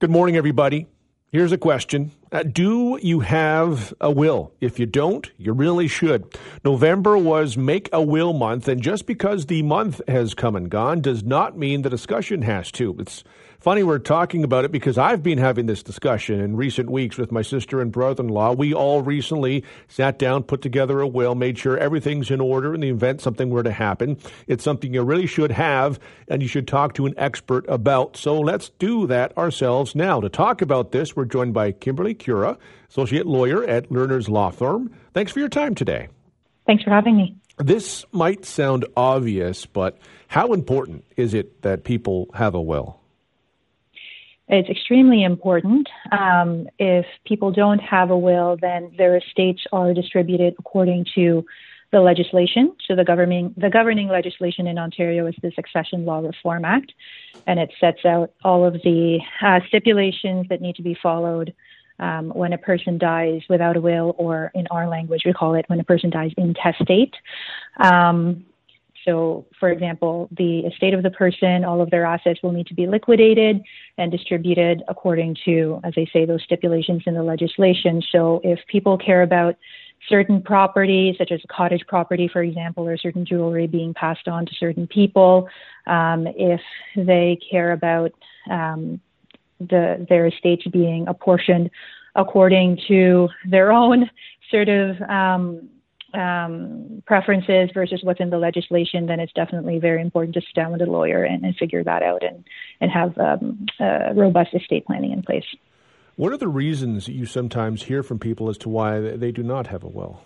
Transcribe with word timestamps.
Good 0.00 0.10
morning, 0.10 0.34
everybody. 0.34 0.86
Here's 1.30 1.52
a 1.52 1.58
question 1.58 2.10
uh, 2.32 2.42
Do 2.44 2.98
you 3.02 3.20
have 3.20 3.92
a 4.00 4.10
will? 4.10 4.52
If 4.60 4.78
you 4.78 4.86
don't, 4.86 5.30
you 5.36 5.52
really 5.52 5.88
should. 5.88 6.38
November 6.64 7.18
was 7.18 7.56
Make 7.56 7.88
a 7.92 8.02
Will 8.02 8.32
Month, 8.32 8.68
and 8.68 8.80
just 8.80 9.06
because 9.06 9.46
the 9.46 9.62
month 9.62 10.00
has 10.06 10.34
come 10.34 10.56
and 10.56 10.70
gone 10.70 11.00
does 11.00 11.24
not 11.24 11.58
mean 11.58 11.82
the 11.82 11.90
discussion 11.90 12.42
has 12.42 12.70
to. 12.72 12.96
It's 12.98 13.24
Funny 13.60 13.82
we're 13.82 13.98
talking 13.98 14.42
about 14.42 14.64
it 14.64 14.72
because 14.72 14.96
I've 14.96 15.22
been 15.22 15.36
having 15.36 15.66
this 15.66 15.82
discussion 15.82 16.40
in 16.40 16.56
recent 16.56 16.88
weeks 16.88 17.18
with 17.18 17.30
my 17.30 17.42
sister 17.42 17.82
and 17.82 17.92
brother 17.92 18.22
in 18.22 18.30
law. 18.30 18.54
We 18.54 18.72
all 18.72 19.02
recently 19.02 19.64
sat 19.86 20.18
down, 20.18 20.44
put 20.44 20.62
together 20.62 21.00
a 21.00 21.06
will, 21.06 21.34
made 21.34 21.58
sure 21.58 21.76
everything's 21.76 22.30
in 22.30 22.40
order 22.40 22.74
in 22.74 22.80
the 22.80 22.88
event 22.88 23.20
something 23.20 23.50
were 23.50 23.62
to 23.62 23.70
happen. 23.70 24.16
It's 24.46 24.64
something 24.64 24.94
you 24.94 25.02
really 25.02 25.26
should 25.26 25.50
have 25.50 26.00
and 26.26 26.40
you 26.40 26.48
should 26.48 26.66
talk 26.66 26.94
to 26.94 27.04
an 27.04 27.12
expert 27.18 27.66
about. 27.68 28.16
So 28.16 28.40
let's 28.40 28.70
do 28.78 29.06
that 29.08 29.36
ourselves 29.36 29.94
now. 29.94 30.22
To 30.22 30.30
talk 30.30 30.62
about 30.62 30.92
this, 30.92 31.14
we're 31.14 31.26
joined 31.26 31.52
by 31.52 31.72
Kimberly 31.72 32.14
Cura, 32.20 32.56
associate 32.88 33.26
lawyer 33.26 33.64
at 33.64 33.88
Lerners 33.88 34.28
Law 34.28 34.50
Firm. 34.50 34.94
Thanks 35.12 35.32
for 35.32 35.40
your 35.40 35.48
time 35.48 35.74
today. 35.74 36.08
Thanks 36.66 36.84
for 36.84 36.90
having 36.90 37.16
me. 37.16 37.36
This 37.58 38.04
might 38.12 38.44
sound 38.44 38.86
obvious, 38.96 39.66
but 39.66 39.98
how 40.28 40.52
important 40.52 41.04
is 41.16 41.34
it 41.34 41.62
that 41.62 41.84
people 41.84 42.28
have 42.34 42.54
a 42.54 42.60
will? 42.60 43.00
It's 44.48 44.68
extremely 44.68 45.22
important. 45.22 45.88
Um, 46.10 46.68
if 46.78 47.06
people 47.24 47.52
don't 47.52 47.78
have 47.78 48.10
a 48.10 48.18
will, 48.18 48.56
then 48.60 48.92
their 48.96 49.16
estates 49.16 49.62
are 49.72 49.94
distributed 49.94 50.54
according 50.58 51.06
to 51.14 51.44
the 51.92 52.00
legislation. 52.00 52.74
So 52.86 52.96
the 52.96 53.04
governing 53.04 53.54
the 53.56 53.70
governing 53.70 54.08
legislation 54.08 54.66
in 54.66 54.78
Ontario 54.78 55.26
is 55.26 55.34
the 55.42 55.52
Succession 55.54 56.04
Law 56.04 56.20
Reform 56.20 56.64
Act, 56.64 56.92
and 57.46 57.60
it 57.60 57.70
sets 57.80 58.04
out 58.04 58.32
all 58.42 58.64
of 58.64 58.74
the 58.74 59.18
uh, 59.42 59.60
stipulations 59.68 60.46
that 60.48 60.60
need 60.60 60.76
to 60.76 60.82
be 60.82 60.96
followed 61.00 61.52
um, 62.00 62.30
when 62.30 62.52
a 62.52 62.58
person 62.58 62.98
dies 62.98 63.42
without 63.48 63.76
a 63.76 63.80
will, 63.80 64.14
or 64.18 64.50
in 64.54 64.66
our 64.68 64.88
language 64.88 65.22
we 65.24 65.32
call 65.32 65.54
it 65.54 65.64
when 65.68 65.78
a 65.78 65.84
person 65.84 66.10
dies 66.10 66.32
intestate. 66.36 67.14
Um, 67.78 68.44
so, 69.04 69.46
for 69.58 69.70
example, 69.70 70.28
the 70.30 70.60
estate 70.60 70.92
of 70.92 71.02
the 71.02 71.10
person, 71.10 71.64
all 71.64 71.80
of 71.80 71.90
their 71.90 72.04
assets 72.04 72.40
will 72.42 72.52
need 72.52 72.66
to 72.66 72.74
be 72.74 72.86
liquidated 72.86 73.62
and 73.96 74.12
distributed 74.12 74.82
according 74.88 75.36
to, 75.46 75.80
as 75.84 75.94
I 75.96 76.06
say, 76.12 76.26
those 76.26 76.42
stipulations 76.42 77.02
in 77.06 77.14
the 77.14 77.22
legislation. 77.22 78.02
So, 78.12 78.40
if 78.44 78.58
people 78.66 78.98
care 78.98 79.22
about 79.22 79.56
certain 80.08 80.42
property, 80.42 81.14
such 81.18 81.30
as 81.30 81.40
a 81.44 81.48
cottage 81.48 81.84
property, 81.86 82.28
for 82.28 82.42
example, 82.42 82.86
or 82.86 82.96
certain 82.96 83.24
jewelry 83.24 83.66
being 83.66 83.94
passed 83.94 84.28
on 84.28 84.44
to 84.46 84.54
certain 84.54 84.86
people, 84.86 85.48
um, 85.86 86.26
if 86.36 86.60
they 86.96 87.38
care 87.50 87.72
about 87.72 88.12
um, 88.50 89.00
the, 89.60 90.06
their 90.08 90.26
estates 90.26 90.66
being 90.66 91.06
apportioned 91.08 91.70
according 92.16 92.78
to 92.88 93.28
their 93.48 93.70
own 93.70 94.10
sort 94.50 94.68
of 94.68 95.00
um, 95.02 95.68
um, 96.14 97.02
preferences 97.06 97.70
versus 97.72 98.00
what's 98.02 98.20
in 98.20 98.30
the 98.30 98.38
legislation, 98.38 99.06
then 99.06 99.20
it's 99.20 99.32
definitely 99.32 99.78
very 99.78 100.02
important 100.02 100.34
to 100.34 100.40
sit 100.40 100.54
down 100.54 100.72
with 100.72 100.80
a 100.80 100.86
lawyer 100.86 101.22
and, 101.22 101.44
and 101.44 101.54
figure 101.56 101.84
that 101.84 102.02
out 102.02 102.22
and, 102.24 102.44
and 102.80 102.90
have 102.90 103.16
um, 103.18 103.66
robust 104.16 104.52
estate 104.54 104.86
planning 104.86 105.12
in 105.12 105.22
place. 105.22 105.44
What 106.16 106.32
are 106.32 106.36
the 106.36 106.48
reasons 106.48 107.08
you 107.08 107.26
sometimes 107.26 107.84
hear 107.84 108.02
from 108.02 108.18
people 108.18 108.50
as 108.50 108.58
to 108.58 108.68
why 108.68 109.00
they 109.00 109.30
do 109.32 109.42
not 109.42 109.68
have 109.68 109.84
a 109.84 109.88
will? 109.88 110.20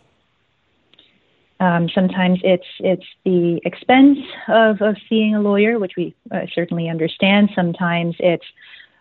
Um, 1.60 1.88
sometimes 1.94 2.40
it's 2.42 2.66
it's 2.80 3.06
the 3.24 3.60
expense 3.64 4.18
of, 4.48 4.82
of 4.82 4.96
seeing 5.08 5.36
a 5.36 5.40
lawyer, 5.40 5.78
which 5.78 5.92
we 5.96 6.14
uh, 6.32 6.46
certainly 6.52 6.88
understand. 6.88 7.50
Sometimes 7.54 8.16
it's 8.18 8.44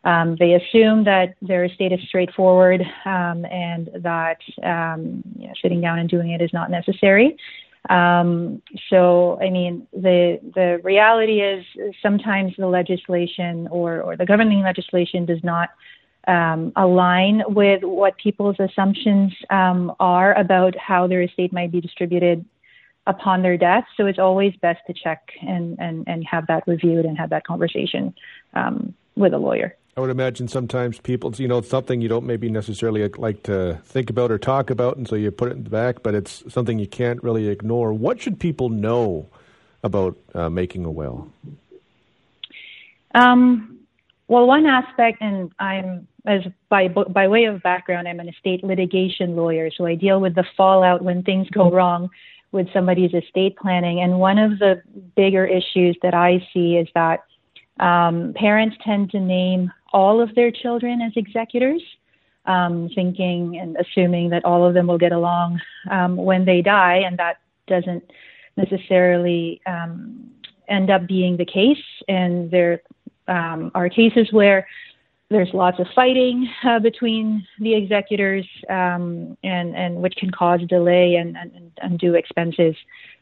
um, 0.03 0.35
they 0.37 0.53
assume 0.53 1.03
that 1.05 1.35
their 1.41 1.63
estate 1.63 1.91
is 1.91 1.99
straightforward 2.07 2.81
um, 3.05 3.45
and 3.45 3.89
that 3.99 4.39
um, 4.63 5.23
you 5.37 5.47
know, 5.47 5.53
sitting 5.61 5.81
down 5.81 5.99
and 5.99 6.09
doing 6.09 6.31
it 6.31 6.41
is 6.41 6.51
not 6.51 6.69
necessary. 6.69 7.37
Um, 7.89 8.61
so, 8.89 9.37
I 9.41 9.49
mean, 9.49 9.87
the 9.91 10.39
the 10.55 10.79
reality 10.83 11.41
is 11.41 11.65
sometimes 12.01 12.53
the 12.57 12.67
legislation 12.67 13.67
or, 13.69 14.01
or 14.01 14.15
the 14.15 14.25
governing 14.25 14.61
legislation 14.61 15.25
does 15.25 15.43
not 15.43 15.69
um, 16.27 16.71
align 16.75 17.43
with 17.47 17.83
what 17.83 18.17
people's 18.17 18.55
assumptions 18.59 19.33
um, 19.49 19.93
are 19.99 20.33
about 20.35 20.77
how 20.77 21.07
their 21.07 21.21
estate 21.21 21.51
might 21.51 21.71
be 21.71 21.81
distributed 21.81 22.45
upon 23.05 23.41
their 23.41 23.57
death. 23.57 23.83
So 23.97 24.05
it's 24.05 24.19
always 24.19 24.55
best 24.61 24.79
to 24.87 24.93
check 24.93 25.21
and, 25.41 25.77
and, 25.79 26.07
and 26.07 26.25
have 26.25 26.47
that 26.47 26.63
reviewed 26.65 27.03
and 27.03 27.17
have 27.17 27.31
that 27.31 27.45
conversation 27.45 28.13
um, 28.53 28.93
with 29.17 29.33
a 29.33 29.37
lawyer. 29.37 29.75
I 29.95 30.01
would 30.01 30.09
imagine 30.09 30.47
sometimes 30.47 30.99
people, 30.99 31.31
you 31.35 31.47
know, 31.47 31.59
it's 31.59 31.69
something 31.69 32.01
you 32.01 32.09
don't 32.09 32.25
maybe 32.25 32.49
necessarily 32.49 33.07
like 33.09 33.43
to 33.43 33.79
think 33.85 34.09
about 34.09 34.31
or 34.31 34.39
talk 34.39 34.71
about, 34.71 34.97
and 34.97 35.07
so 35.07 35.15
you 35.15 35.29
put 35.29 35.49
it 35.49 35.57
in 35.57 35.63
the 35.63 35.69
back, 35.69 36.01
but 36.01 36.15
it's 36.15 36.43
something 36.51 36.79
you 36.79 36.87
can't 36.87 37.21
really 37.21 37.47
ignore. 37.47 37.93
What 37.93 38.19
should 38.19 38.39
people 38.39 38.69
know 38.69 39.27
about 39.83 40.17
uh, 40.33 40.49
making 40.49 40.85
a 40.85 40.91
will? 40.91 41.31
Um, 43.13 43.81
well, 44.27 44.47
one 44.47 44.65
aspect, 44.65 45.21
and 45.21 45.51
I'm 45.59 46.07
as 46.25 46.41
by 46.69 46.87
by 46.87 47.27
way 47.27 47.45
of 47.45 47.61
background, 47.61 48.07
I'm 48.07 48.19
an 48.19 48.29
estate 48.29 48.63
litigation 48.63 49.35
lawyer, 49.35 49.69
so 49.69 49.85
I 49.85 49.93
deal 49.93 50.19
with 50.19 50.33
the 50.33 50.45
fallout 50.57 51.03
when 51.03 51.21
things 51.21 51.47
go 51.51 51.69
wrong 51.69 52.09
with 52.51 52.71
somebody's 52.73 53.13
estate 53.13 53.57
planning. 53.57 54.01
And 54.01 54.19
one 54.19 54.39
of 54.39 54.57
the 54.57 54.81
bigger 55.15 55.45
issues 55.45 55.97
that 56.01 56.15
I 56.15 56.47
see 56.51 56.77
is 56.77 56.87
that 56.95 57.25
um, 57.79 58.33
parents 58.35 58.75
tend 58.83 59.11
to 59.11 59.19
name 59.19 59.71
all 59.93 60.19
of 60.21 60.33
their 60.35 60.51
children 60.51 61.01
as 61.01 61.13
executors, 61.15 61.81
um, 62.45 62.89
thinking 62.93 63.57
and 63.57 63.77
assuming 63.77 64.29
that 64.29 64.43
all 64.43 64.65
of 64.65 64.73
them 64.73 64.87
will 64.87 64.97
get 64.97 65.11
along 65.11 65.61
um, 65.89 66.15
when 66.17 66.45
they 66.45 66.61
die, 66.61 66.97
and 67.05 67.17
that 67.17 67.37
doesn't 67.67 68.03
necessarily 68.57 69.61
um, 69.65 70.29
end 70.67 70.89
up 70.89 71.07
being 71.07 71.37
the 71.37 71.45
case. 71.45 71.83
And 72.07 72.51
there 72.51 72.81
um, 73.27 73.71
are 73.73 73.89
cases 73.89 74.27
where 74.31 74.67
there's 75.29 75.53
lots 75.53 75.79
of 75.79 75.87
fighting 75.95 76.49
uh, 76.63 76.79
between 76.79 77.47
the 77.59 77.73
executors, 77.73 78.45
um, 78.69 79.37
and 79.43 79.75
and 79.75 79.95
which 79.95 80.15
can 80.15 80.29
cause 80.29 80.61
delay 80.67 81.15
and, 81.15 81.35
and 81.37 81.71
undue 81.81 82.15
expenses 82.15 82.75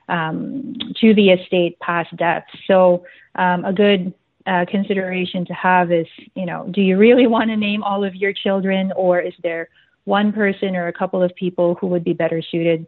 um, 0.09 0.75
to 0.99 1.13
the 1.13 1.29
estate 1.29 1.79
past 1.79 2.15
death. 2.17 2.43
So 2.67 3.05
um, 3.35 3.63
a 3.65 3.73
good 3.73 4.13
uh, 4.45 4.65
consideration 4.69 5.45
to 5.45 5.53
have 5.53 5.91
is, 5.91 6.07
you 6.35 6.45
know, 6.45 6.67
do 6.71 6.81
you 6.81 6.97
really 6.97 7.27
want 7.27 7.49
to 7.49 7.57
name 7.57 7.83
all 7.83 8.03
of 8.03 8.15
your 8.15 8.33
children, 8.33 8.91
or 8.95 9.19
is 9.19 9.33
there 9.43 9.69
one 10.05 10.33
person 10.33 10.75
or 10.75 10.87
a 10.87 10.93
couple 10.93 11.21
of 11.21 11.33
people 11.35 11.75
who 11.75 11.87
would 11.87 12.03
be 12.03 12.13
better 12.13 12.41
suited 12.41 12.87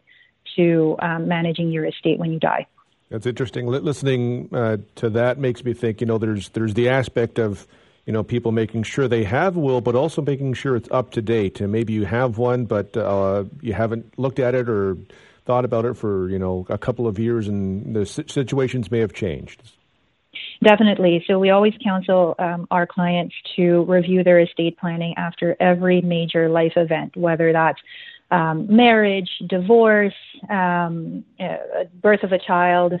to 0.56 0.96
um, 1.00 1.28
managing 1.28 1.70
your 1.70 1.84
estate 1.86 2.18
when 2.18 2.32
you 2.32 2.38
die? 2.38 2.66
That's 3.10 3.26
interesting. 3.26 3.66
listening 3.66 4.48
uh, 4.52 4.78
to 4.96 5.10
that 5.10 5.38
makes 5.38 5.64
me 5.64 5.74
think. 5.74 6.00
You 6.00 6.06
know, 6.06 6.18
there's 6.18 6.48
there's 6.50 6.74
the 6.74 6.88
aspect 6.88 7.38
of 7.38 7.66
you 8.06 8.12
know 8.12 8.24
people 8.24 8.50
making 8.50 8.82
sure 8.82 9.06
they 9.06 9.24
have 9.24 9.56
a 9.56 9.60
will, 9.60 9.80
but 9.80 9.94
also 9.94 10.22
making 10.22 10.54
sure 10.54 10.74
it's 10.74 10.88
up 10.90 11.12
to 11.12 11.22
date. 11.22 11.60
And 11.60 11.70
maybe 11.70 11.92
you 11.92 12.06
have 12.06 12.38
one, 12.38 12.64
but 12.64 12.96
uh, 12.96 13.44
you 13.60 13.72
haven't 13.72 14.18
looked 14.18 14.38
at 14.38 14.54
it 14.54 14.68
or 14.68 14.96
thought 15.44 15.64
about 15.64 15.84
it 15.84 15.94
for 15.94 16.28
you 16.28 16.38
know 16.38 16.66
a 16.68 16.78
couple 16.78 17.06
of 17.06 17.18
years, 17.18 17.46
and 17.46 17.94
the 17.94 18.06
situations 18.06 18.90
may 18.90 18.98
have 18.98 19.12
changed. 19.12 19.62
Definitely. 20.64 21.22
So 21.26 21.38
we 21.38 21.50
always 21.50 21.74
counsel 21.82 22.34
um, 22.38 22.66
our 22.70 22.86
clients 22.86 23.34
to 23.56 23.84
review 23.84 24.24
their 24.24 24.40
estate 24.40 24.78
planning 24.78 25.14
after 25.18 25.56
every 25.60 26.00
major 26.00 26.48
life 26.48 26.72
event, 26.76 27.14
whether 27.16 27.52
that's 27.52 27.78
um, 28.30 28.66
marriage, 28.74 29.28
divorce, 29.46 30.14
um, 30.48 31.22
uh, 31.38 31.84
birth 32.02 32.22
of 32.22 32.32
a 32.32 32.38
child, 32.38 32.94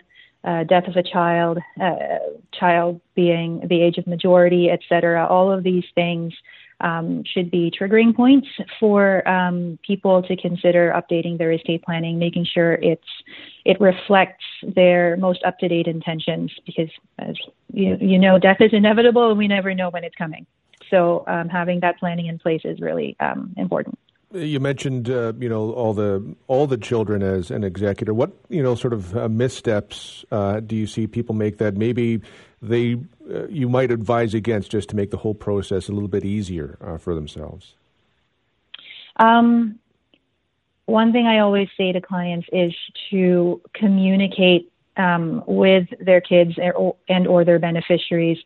uh, 0.44 0.64
death 0.64 0.86
of 0.86 0.96
a 0.96 1.02
child, 1.02 1.58
uh, 1.80 2.18
child 2.52 3.00
being 3.14 3.66
the 3.66 3.80
age 3.80 3.96
of 3.96 4.06
majority, 4.06 4.70
etc. 4.70 5.26
All 5.26 5.50
of 5.50 5.64
these 5.64 5.84
things 5.94 6.34
um, 6.84 7.24
should 7.24 7.50
be 7.50 7.72
triggering 7.72 8.14
points 8.14 8.46
for 8.78 9.26
um, 9.26 9.78
people 9.84 10.22
to 10.22 10.36
consider 10.36 10.92
updating 10.94 11.38
their 11.38 11.50
estate 11.50 11.82
planning, 11.82 12.18
making 12.18 12.46
sure 12.52 12.74
it's 12.74 13.02
it 13.64 13.80
reflects 13.80 14.44
their 14.62 15.16
most 15.16 15.42
up 15.44 15.58
to 15.60 15.68
date 15.68 15.86
intentions. 15.86 16.52
Because 16.66 16.90
as 17.18 17.36
you, 17.72 17.96
you 18.00 18.18
know, 18.18 18.38
death 18.38 18.58
is 18.60 18.72
inevitable, 18.72 19.30
and 19.30 19.38
we 19.38 19.48
never 19.48 19.74
know 19.74 19.88
when 19.88 20.04
it's 20.04 20.14
coming. 20.14 20.46
So 20.90 21.24
um, 21.26 21.48
having 21.48 21.80
that 21.80 21.98
planning 21.98 22.26
in 22.26 22.38
place 22.38 22.60
is 22.64 22.78
really 22.80 23.16
um, 23.18 23.54
important. 23.56 23.98
You 24.32 24.60
mentioned, 24.60 25.08
uh, 25.08 25.32
you 25.38 25.48
know, 25.48 25.72
all 25.72 25.94
the 25.94 26.36
all 26.48 26.66
the 26.66 26.76
children 26.76 27.22
as 27.22 27.50
an 27.50 27.64
executor. 27.64 28.12
What 28.12 28.32
you 28.50 28.62
know, 28.62 28.74
sort 28.74 28.92
of 28.92 29.16
uh, 29.16 29.28
missteps 29.28 30.24
uh, 30.30 30.60
do 30.60 30.76
you 30.76 30.86
see 30.86 31.06
people 31.06 31.34
make 31.34 31.58
that 31.58 31.76
maybe 31.76 32.20
they 32.60 32.96
uh, 33.32 33.46
you 33.48 33.68
might 33.68 33.90
advise 33.90 34.34
against 34.34 34.70
just 34.70 34.88
to 34.90 34.96
make 34.96 35.10
the 35.10 35.16
whole 35.18 35.34
process 35.34 35.88
a 35.88 35.92
little 35.92 36.08
bit 36.08 36.24
easier 36.24 36.78
uh, 36.80 36.98
for 36.98 37.14
themselves? 37.14 37.74
Um, 39.16 39.78
one 40.86 41.12
thing 41.12 41.26
I 41.26 41.38
always 41.38 41.68
say 41.76 41.92
to 41.92 42.00
clients 42.00 42.46
is 42.52 42.74
to 43.10 43.60
communicate 43.72 44.70
um, 44.96 45.42
with 45.46 45.88
their 46.00 46.20
kids 46.20 46.52
and 47.08 47.26
or 47.26 47.44
their 47.44 47.58
beneficiaries, 47.58 48.38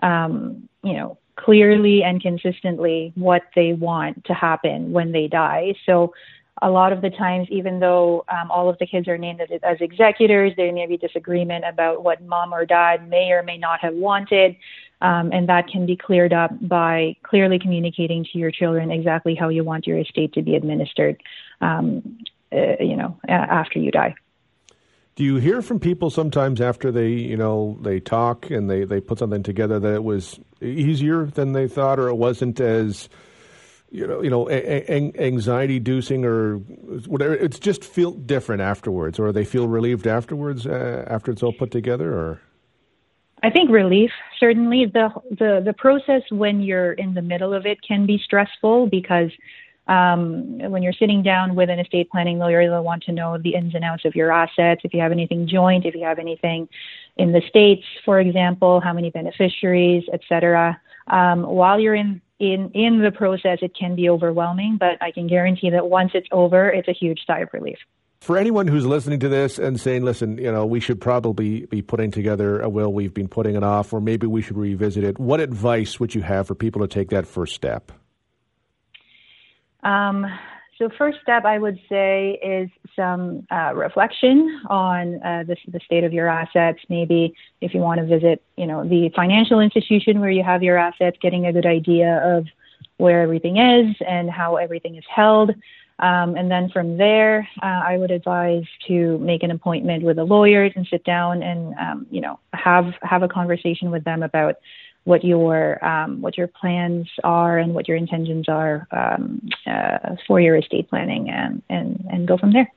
um, 0.00 0.68
you 0.82 0.94
know, 0.94 1.18
clearly 1.36 2.02
and 2.02 2.20
consistently 2.20 3.12
what 3.14 3.42
they 3.54 3.72
want 3.72 4.24
to 4.26 4.34
happen 4.34 4.92
when 4.92 5.12
they 5.12 5.28
die. 5.28 5.74
So 5.86 6.14
a 6.62 6.70
lot 6.70 6.92
of 6.92 7.00
the 7.00 7.10
times, 7.10 7.48
even 7.50 7.80
though 7.80 8.24
um, 8.28 8.50
all 8.50 8.68
of 8.68 8.78
the 8.78 8.86
kids 8.86 9.08
are 9.08 9.18
named 9.18 9.40
as, 9.40 9.80
executors, 9.80 10.52
there 10.56 10.72
may 10.72 10.86
be 10.86 10.96
disagreement 10.96 11.64
about 11.68 12.04
what 12.04 12.22
mom 12.22 12.54
or 12.54 12.64
dad 12.64 13.08
may 13.08 13.32
or 13.32 13.42
may 13.42 13.58
not 13.58 13.80
have 13.80 13.94
wanted. 13.94 14.56
Um, 15.00 15.32
and 15.32 15.48
that 15.48 15.68
can 15.68 15.84
be 15.84 15.96
cleared 15.96 16.32
up 16.32 16.52
by 16.66 17.16
clearly 17.24 17.58
communicating 17.58 18.24
to 18.32 18.38
your 18.38 18.50
children 18.50 18.90
exactly 18.90 19.34
how 19.34 19.48
you 19.48 19.64
want 19.64 19.86
your 19.86 19.98
estate 19.98 20.32
to 20.34 20.42
be 20.42 20.54
administered, 20.54 21.20
um, 21.60 22.20
uh, 22.52 22.76
you 22.80 22.96
know, 22.96 23.18
after 23.28 23.80
you 23.80 23.90
die. 23.90 24.14
Do 25.16 25.24
you 25.24 25.36
hear 25.36 25.60
from 25.62 25.78
people 25.78 26.10
sometimes 26.10 26.60
after 26.60 26.90
they, 26.90 27.10
you 27.10 27.36
know, 27.36 27.78
they 27.82 28.00
talk 28.00 28.50
and 28.50 28.70
they, 28.70 28.84
they 28.84 29.00
put 29.00 29.18
something 29.18 29.42
together 29.42 29.78
that 29.78 29.94
it 29.94 30.04
was 30.04 30.40
easier 30.62 31.26
than 31.26 31.52
they 31.52 31.68
thought, 31.68 31.98
or 31.98 32.08
it 32.08 32.16
wasn't 32.16 32.58
as, 32.60 33.08
you 33.94 34.08
know, 34.08 34.22
you 34.22 34.30
know, 34.30 34.50
anxiety 34.50 35.76
inducing 35.76 36.24
or 36.24 36.56
whatever? 37.06 37.34
It's 37.34 37.60
just 37.60 37.84
feel 37.84 38.10
different 38.10 38.60
afterwards, 38.60 39.20
or 39.20 39.30
they 39.30 39.44
feel 39.44 39.68
relieved 39.68 40.08
afterwards 40.08 40.66
uh, 40.66 41.04
after 41.06 41.30
it's 41.30 41.42
all 41.42 41.52
put 41.52 41.70
together, 41.70 42.12
or. 42.12 42.40
I 43.44 43.50
think 43.50 43.70
relief 43.70 44.10
certainly 44.40 44.86
the 44.86 45.10
the 45.30 45.62
the 45.64 45.72
process 45.74 46.22
when 46.30 46.60
you're 46.60 46.94
in 46.94 47.14
the 47.14 47.22
middle 47.22 47.54
of 47.54 47.66
it 47.66 47.78
can 47.86 48.04
be 48.04 48.18
stressful 48.24 48.88
because 48.88 49.30
um, 49.86 50.58
when 50.58 50.82
you're 50.82 50.94
sitting 50.94 51.22
down 51.22 51.54
with 51.54 51.68
an 51.68 51.78
estate 51.78 52.10
planning 52.10 52.38
lawyer, 52.38 52.68
they'll 52.68 52.82
want 52.82 53.02
to 53.04 53.12
know 53.12 53.38
the 53.38 53.54
ins 53.54 53.74
and 53.74 53.84
outs 53.84 54.04
of 54.06 54.14
your 54.14 54.32
assets. 54.32 54.80
If 54.82 54.94
you 54.94 55.00
have 55.00 55.12
anything 55.12 55.46
joint, 55.46 55.84
if 55.84 55.94
you 55.94 56.04
have 56.04 56.18
anything 56.18 56.68
in 57.16 57.32
the 57.32 57.42
states, 57.48 57.84
for 58.04 58.18
example, 58.18 58.80
how 58.80 58.92
many 58.92 59.10
beneficiaries, 59.10 60.04
etc. 60.12 60.80
Um, 61.06 61.42
while 61.42 61.78
you're 61.78 61.94
in 61.94 62.22
in 62.38 62.70
in 62.74 63.02
the 63.02 63.12
process, 63.12 63.58
it 63.62 63.72
can 63.78 63.94
be 63.94 64.08
overwhelming, 64.08 64.76
but 64.78 65.00
I 65.00 65.10
can 65.12 65.26
guarantee 65.26 65.70
that 65.70 65.88
once 65.88 66.12
it's 66.14 66.28
over, 66.32 66.68
it's 66.68 66.88
a 66.88 66.92
huge 66.92 67.20
sigh 67.26 67.40
of 67.40 67.48
relief. 67.52 67.78
For 68.20 68.38
anyone 68.38 68.66
who's 68.66 68.86
listening 68.86 69.20
to 69.20 69.28
this 69.28 69.58
and 69.58 69.78
saying, 69.78 70.02
"Listen, 70.02 70.38
you 70.38 70.50
know, 70.50 70.64
we 70.64 70.80
should 70.80 71.00
probably 71.00 71.66
be 71.66 71.82
putting 71.82 72.10
together 72.10 72.60
a 72.60 72.68
will. 72.68 72.92
We've 72.92 73.12
been 73.12 73.28
putting 73.28 73.54
it 73.54 73.62
off, 73.62 73.92
or 73.92 74.00
maybe 74.00 74.26
we 74.26 74.42
should 74.42 74.56
revisit 74.56 75.04
it." 75.04 75.18
What 75.18 75.40
advice 75.40 76.00
would 76.00 76.14
you 76.14 76.22
have 76.22 76.46
for 76.46 76.54
people 76.54 76.80
to 76.80 76.88
take 76.88 77.10
that 77.10 77.26
first 77.26 77.54
step? 77.54 77.92
Um, 79.82 80.26
so, 80.78 80.88
first 80.98 81.18
step 81.22 81.44
I 81.44 81.58
would 81.58 81.78
say 81.88 82.38
is 82.42 82.68
some 82.96 83.46
uh, 83.50 83.72
reflection 83.74 84.60
on 84.68 85.22
uh, 85.22 85.44
the, 85.46 85.56
the, 85.68 85.80
state 85.84 86.02
of 86.02 86.12
your 86.12 86.28
assets. 86.28 86.80
Maybe 86.88 87.34
if 87.60 87.74
you 87.74 87.80
want 87.80 88.00
to 88.00 88.06
visit, 88.06 88.42
you 88.56 88.66
know, 88.66 88.86
the 88.88 89.10
financial 89.14 89.60
institution 89.60 90.20
where 90.20 90.30
you 90.30 90.42
have 90.42 90.62
your 90.64 90.76
assets, 90.76 91.16
getting 91.20 91.46
a 91.46 91.52
good 91.52 91.66
idea 91.66 92.20
of 92.24 92.46
where 92.96 93.22
everything 93.22 93.56
is 93.58 93.94
and 94.06 94.28
how 94.28 94.56
everything 94.56 94.96
is 94.96 95.04
held. 95.08 95.50
Um, 96.00 96.34
and 96.34 96.50
then 96.50 96.68
from 96.70 96.96
there, 96.96 97.48
uh, 97.62 97.82
I 97.86 97.96
would 97.96 98.10
advise 98.10 98.64
to 98.88 99.18
make 99.18 99.44
an 99.44 99.52
appointment 99.52 100.02
with 100.02 100.18
a 100.18 100.24
lawyer 100.24 100.68
and 100.74 100.86
sit 100.90 101.04
down 101.04 101.42
and, 101.44 101.74
um, 101.78 102.06
you 102.10 102.20
know, 102.20 102.40
have 102.52 102.94
have 103.02 103.22
a 103.22 103.28
conversation 103.28 103.92
with 103.92 104.02
them 104.02 104.24
about 104.24 104.56
what 105.04 105.22
your 105.22 105.84
um, 105.84 106.20
what 106.20 106.36
your 106.36 106.48
plans 106.48 107.08
are 107.22 107.58
and 107.58 107.74
what 107.74 107.86
your 107.86 107.96
intentions 107.96 108.48
are 108.48 108.86
um, 108.90 109.46
uh, 109.66 110.16
for 110.26 110.40
your 110.40 110.56
estate 110.56 110.88
planning, 110.88 111.30
and, 111.30 111.62
and 111.68 112.04
and 112.10 112.28
go 112.28 112.36
from 112.36 112.52
there. 112.52 112.72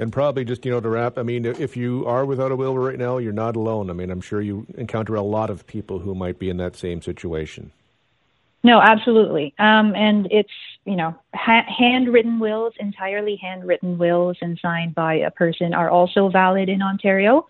And 0.00 0.12
probably 0.12 0.44
just 0.44 0.64
you 0.64 0.70
know 0.70 0.80
to 0.80 0.88
wrap, 0.88 1.18
I 1.18 1.22
mean, 1.22 1.44
if 1.44 1.76
you 1.76 2.04
are 2.06 2.24
without 2.24 2.52
a 2.52 2.56
will 2.56 2.76
right 2.76 2.98
now, 2.98 3.18
you're 3.18 3.32
not 3.32 3.56
alone. 3.56 3.90
I 3.90 3.92
mean, 3.92 4.10
I'm 4.10 4.20
sure 4.20 4.40
you 4.40 4.66
encounter 4.76 5.14
a 5.14 5.22
lot 5.22 5.50
of 5.50 5.66
people 5.66 6.00
who 6.00 6.14
might 6.14 6.38
be 6.38 6.50
in 6.50 6.56
that 6.58 6.76
same 6.76 7.02
situation. 7.02 7.72
No, 8.64 8.80
absolutely. 8.80 9.54
Um, 9.58 9.94
and 9.94 10.26
it's 10.30 10.52
you 10.84 10.96
know 10.96 11.14
ha- 11.34 11.66
handwritten 11.66 12.38
wills, 12.40 12.74
entirely 12.80 13.36
handwritten 13.36 13.98
wills, 13.98 14.36
and 14.40 14.58
signed 14.60 14.94
by 14.94 15.14
a 15.14 15.30
person 15.30 15.74
are 15.74 15.90
also 15.90 16.28
valid 16.28 16.68
in 16.68 16.82
Ontario. 16.82 17.46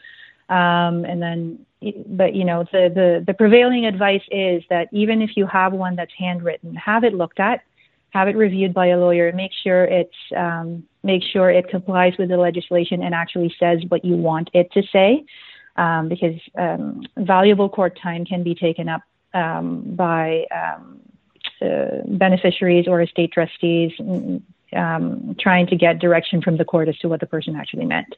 Um, 0.48 1.04
and 1.04 1.22
then 1.22 1.66
but 2.06 2.34
you 2.34 2.44
know 2.44 2.64
the, 2.72 2.90
the 2.92 3.24
the 3.26 3.34
prevailing 3.34 3.86
advice 3.86 4.22
is 4.30 4.62
that 4.68 4.88
even 4.92 5.22
if 5.22 5.36
you 5.36 5.46
have 5.46 5.72
one 5.72 5.94
that's 5.94 6.12
handwritten 6.18 6.74
have 6.74 7.04
it 7.04 7.14
looked 7.14 7.38
at 7.38 7.62
have 8.10 8.26
it 8.26 8.36
reviewed 8.36 8.74
by 8.74 8.86
a 8.86 8.98
lawyer 8.98 9.30
make 9.32 9.52
sure 9.62 9.84
it's 9.84 10.16
um, 10.36 10.82
make 11.04 11.22
sure 11.22 11.50
it 11.50 11.68
complies 11.68 12.14
with 12.18 12.30
the 12.30 12.36
legislation 12.36 13.02
and 13.02 13.14
actually 13.14 13.54
says 13.60 13.80
what 13.88 14.04
you 14.04 14.16
want 14.16 14.50
it 14.54 14.72
to 14.72 14.82
say 14.90 15.24
um, 15.76 16.08
because 16.08 16.34
um, 16.58 17.02
valuable 17.16 17.68
court 17.68 17.96
time 18.02 18.24
can 18.24 18.42
be 18.42 18.54
taken 18.54 18.88
up 18.88 19.02
um, 19.34 19.82
by 19.94 20.46
um, 20.50 21.00
uh, 21.62 22.02
beneficiaries 22.06 22.88
or 22.88 23.00
estate 23.02 23.32
trustees 23.32 23.92
um, 24.74 25.36
trying 25.38 25.66
to 25.68 25.76
get 25.76 25.98
direction 25.98 26.42
from 26.42 26.56
the 26.56 26.64
court 26.64 26.88
as 26.88 26.98
to 26.98 27.08
what 27.08 27.20
the 27.20 27.26
person 27.26 27.56
actually 27.56 27.86
meant. 27.86 28.14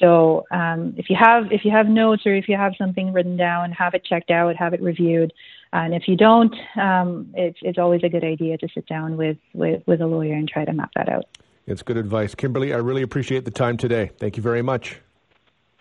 So 0.00 0.44
um, 0.50 0.94
if 0.96 1.08
you 1.08 1.16
have 1.18 1.52
if 1.52 1.64
you 1.64 1.70
have 1.70 1.86
notes 1.86 2.26
or 2.26 2.34
if 2.34 2.48
you 2.48 2.56
have 2.56 2.74
something 2.76 3.12
written 3.12 3.36
down, 3.36 3.72
have 3.72 3.94
it 3.94 4.04
checked 4.04 4.30
out, 4.30 4.56
have 4.56 4.74
it 4.74 4.82
reviewed. 4.82 5.32
And 5.72 5.94
if 5.94 6.06
you 6.06 6.16
don't, 6.16 6.54
um, 6.76 7.32
it's 7.34 7.58
it's 7.62 7.78
always 7.78 8.02
a 8.04 8.08
good 8.08 8.24
idea 8.24 8.58
to 8.58 8.68
sit 8.74 8.86
down 8.86 9.16
with, 9.16 9.38
with 9.54 9.82
with 9.86 10.00
a 10.00 10.06
lawyer 10.06 10.34
and 10.34 10.48
try 10.48 10.64
to 10.64 10.72
map 10.72 10.90
that 10.96 11.08
out. 11.08 11.24
It's 11.66 11.82
good 11.82 11.96
advice, 11.96 12.34
Kimberly. 12.34 12.72
I 12.72 12.78
really 12.78 13.02
appreciate 13.02 13.44
the 13.44 13.50
time 13.50 13.76
today. 13.76 14.10
Thank 14.18 14.36
you 14.36 14.42
very 14.42 14.62
much. 14.62 15.00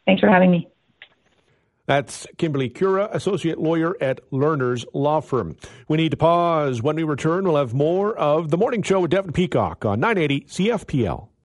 Thanks 0.06 0.20
for 0.20 0.30
having 0.30 0.52
me. 0.52 0.68
That's 1.88 2.26
Kimberly 2.38 2.70
Cura, 2.70 3.10
associate 3.12 3.60
lawyer 3.60 3.96
at 4.02 4.20
Lerners 4.32 4.86
Law 4.94 5.22
Firm. 5.22 5.56
We 5.88 5.98
need 5.98 6.12
to 6.12 6.18
pause. 6.18 6.82
When 6.82 6.96
we 6.96 7.04
return, 7.04 7.44
we'll 7.44 7.58
have 7.58 7.76
more 7.76 8.18
of 8.18 8.50
the 8.50 8.58
morning 8.58 8.82
show 8.82 9.02
with 9.02 9.12
Devon 9.12 9.34
Peacock 9.34 9.86
on 9.86 10.00
980 10.00 10.46
CFPL. 10.48 11.28